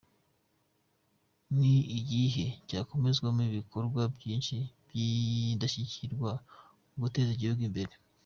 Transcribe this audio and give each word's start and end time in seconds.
Ni 1.57 1.73
igihe 1.99 2.45
cyakozwemo 2.67 3.41
ibikorwa 3.49 4.01
byinshi 4.15 4.55
by’indashyikirwa 4.87 6.31
mu 6.89 6.97
guteza 7.03 7.31
igihugu 7.33 7.61
imbere. 7.69 7.93